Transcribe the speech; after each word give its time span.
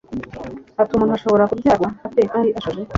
ati 0.81 0.91
“umuntu 0.93 1.13
ashobora 1.15 1.49
kubyarwa 1.51 1.87
ate 2.05 2.21
kandi 2.31 2.49
ashaje? 2.59 2.81